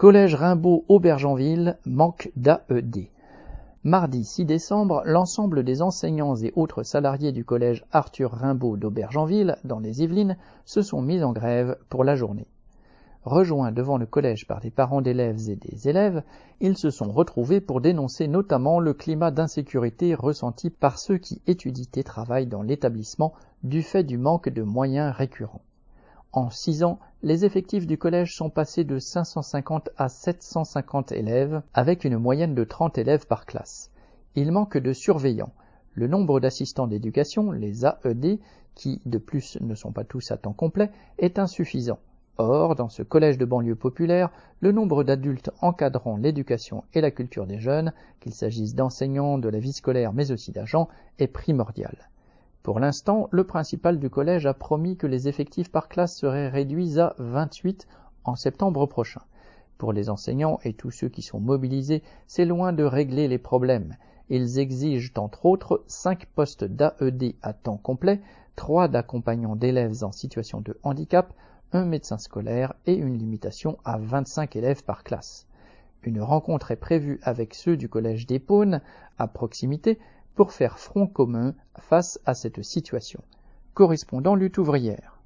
Collège 0.00 0.34
Rimbaud 0.34 0.86
Aubergenville 0.88 1.76
manque 1.84 2.30
d'AED. 2.34 3.10
Mardi 3.84 4.24
6 4.24 4.46
décembre, 4.46 5.02
l'ensemble 5.04 5.62
des 5.62 5.82
enseignants 5.82 6.36
et 6.36 6.54
autres 6.56 6.84
salariés 6.84 7.32
du 7.32 7.44
collège 7.44 7.84
Arthur 7.92 8.30
Rimbaud 8.30 8.78
d'Aubergenville, 8.78 9.58
dans 9.62 9.78
les 9.78 10.02
Yvelines, 10.02 10.38
se 10.64 10.80
sont 10.80 11.02
mis 11.02 11.22
en 11.22 11.32
grève 11.32 11.76
pour 11.90 12.02
la 12.02 12.16
journée. 12.16 12.46
Rejoints 13.24 13.72
devant 13.72 13.98
le 13.98 14.06
collège 14.06 14.46
par 14.46 14.60
des 14.60 14.70
parents 14.70 15.02
d'élèves 15.02 15.50
et 15.50 15.56
des 15.56 15.90
élèves, 15.90 16.22
ils 16.62 16.78
se 16.78 16.88
sont 16.88 17.12
retrouvés 17.12 17.60
pour 17.60 17.82
dénoncer 17.82 18.26
notamment 18.26 18.80
le 18.80 18.94
climat 18.94 19.30
d'insécurité 19.30 20.14
ressenti 20.14 20.70
par 20.70 20.98
ceux 20.98 21.18
qui 21.18 21.42
étudient 21.46 21.84
et 21.94 22.04
travaillent 22.04 22.46
dans 22.46 22.62
l'établissement 22.62 23.34
du 23.64 23.82
fait 23.82 24.04
du 24.04 24.16
manque 24.16 24.48
de 24.48 24.62
moyens 24.62 25.14
récurrents. 25.14 25.60
En 26.32 26.48
six 26.48 26.84
ans, 26.84 27.00
les 27.24 27.44
effectifs 27.44 27.88
du 27.88 27.98
collège 27.98 28.36
sont 28.36 28.50
passés 28.50 28.84
de 28.84 29.00
550 29.00 29.90
à 29.96 30.08
750 30.08 31.10
élèves, 31.10 31.60
avec 31.74 32.04
une 32.04 32.18
moyenne 32.18 32.54
de 32.54 32.62
30 32.62 32.98
élèves 32.98 33.26
par 33.26 33.46
classe. 33.46 33.90
Il 34.36 34.52
manque 34.52 34.78
de 34.78 34.92
surveillants. 34.92 35.52
Le 35.94 36.06
nombre 36.06 36.38
d'assistants 36.38 36.86
d'éducation, 36.86 37.50
les 37.50 37.84
AED, 37.84 38.38
qui 38.76 39.02
de 39.06 39.18
plus 39.18 39.58
ne 39.60 39.74
sont 39.74 39.90
pas 39.90 40.04
tous 40.04 40.30
à 40.30 40.36
temps 40.36 40.52
complet, 40.52 40.92
est 41.18 41.40
insuffisant. 41.40 41.98
Or, 42.38 42.76
dans 42.76 42.88
ce 42.88 43.02
collège 43.02 43.36
de 43.36 43.44
banlieue 43.44 43.74
populaire, 43.74 44.30
le 44.60 44.70
nombre 44.70 45.02
d'adultes 45.02 45.50
encadrant 45.60 46.16
l'éducation 46.16 46.84
et 46.94 47.00
la 47.00 47.10
culture 47.10 47.48
des 47.48 47.58
jeunes, 47.58 47.92
qu'il 48.20 48.32
s'agisse 48.32 48.76
d'enseignants, 48.76 49.38
de 49.38 49.48
la 49.48 49.58
vie 49.58 49.72
scolaire 49.72 50.12
mais 50.12 50.30
aussi 50.30 50.52
d'agents, 50.52 50.88
est 51.18 51.26
primordial. 51.26 52.08
Pour 52.62 52.78
l'instant, 52.78 53.28
le 53.30 53.44
principal 53.44 53.98
du 53.98 54.10
collège 54.10 54.44
a 54.44 54.52
promis 54.52 54.96
que 54.96 55.06
les 55.06 55.28
effectifs 55.28 55.72
par 55.72 55.88
classe 55.88 56.16
seraient 56.16 56.48
réduits 56.48 57.00
à 57.00 57.14
28 57.18 57.88
en 58.24 58.36
septembre 58.36 58.84
prochain. 58.84 59.22
Pour 59.78 59.94
les 59.94 60.10
enseignants 60.10 60.58
et 60.62 60.74
tous 60.74 60.90
ceux 60.90 61.08
qui 61.08 61.22
sont 61.22 61.40
mobilisés, 61.40 62.02
c'est 62.26 62.44
loin 62.44 62.74
de 62.74 62.84
régler 62.84 63.28
les 63.28 63.38
problèmes. 63.38 63.96
Ils 64.28 64.58
exigent 64.58 65.12
entre 65.16 65.46
autres 65.46 65.82
5 65.86 66.26
postes 66.26 66.64
d'AED 66.64 67.34
à 67.40 67.54
temps 67.54 67.78
complet, 67.78 68.20
3 68.56 68.88
d'accompagnants 68.88 69.56
d'élèves 69.56 70.04
en 70.04 70.12
situation 70.12 70.60
de 70.60 70.76
handicap, 70.82 71.32
un 71.72 71.86
médecin 71.86 72.18
scolaire 72.18 72.74
et 72.84 72.94
une 72.94 73.16
limitation 73.16 73.78
à 73.86 73.96
25 73.96 74.54
élèves 74.56 74.84
par 74.84 75.02
classe. 75.02 75.46
Une 76.02 76.20
rencontre 76.20 76.72
est 76.72 76.76
prévue 76.76 77.20
avec 77.22 77.54
ceux 77.54 77.78
du 77.78 77.88
collège 77.88 78.26
d'Épône, 78.26 78.82
à 79.18 79.26
proximité, 79.28 79.98
pour 80.40 80.52
faire 80.54 80.78
front 80.78 81.06
commun 81.06 81.54
face 81.78 82.18
à 82.24 82.32
cette 82.32 82.62
situation. 82.62 83.22
Correspondant 83.74 84.34
lutte 84.34 84.56
ouvrière. 84.56 85.19